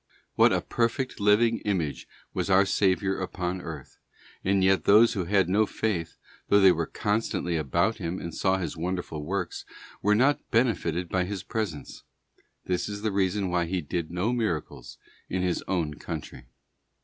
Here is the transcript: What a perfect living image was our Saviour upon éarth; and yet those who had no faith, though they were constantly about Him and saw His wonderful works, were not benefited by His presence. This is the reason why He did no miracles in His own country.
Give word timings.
What 0.33 0.51
a 0.51 0.61
perfect 0.61 1.19
living 1.19 1.59
image 1.59 2.07
was 2.33 2.49
our 2.49 2.65
Saviour 2.65 3.19
upon 3.19 3.61
éarth; 3.61 3.97
and 4.43 4.63
yet 4.63 4.85
those 4.85 5.13
who 5.13 5.25
had 5.25 5.47
no 5.47 5.67
faith, 5.67 6.17
though 6.47 6.59
they 6.59 6.71
were 6.71 6.87
constantly 6.87 7.55
about 7.55 7.97
Him 7.97 8.19
and 8.19 8.33
saw 8.33 8.57
His 8.57 8.75
wonderful 8.75 9.23
works, 9.23 9.63
were 10.01 10.15
not 10.15 10.39
benefited 10.49 11.07
by 11.07 11.25
His 11.25 11.43
presence. 11.43 12.01
This 12.65 12.89
is 12.89 13.03
the 13.03 13.11
reason 13.11 13.51
why 13.51 13.65
He 13.65 13.79
did 13.81 14.09
no 14.09 14.33
miracles 14.33 14.97
in 15.29 15.43
His 15.43 15.63
own 15.67 15.93
country. 15.93 16.47